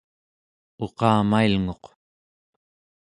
uqamailnguq 0.85 1.83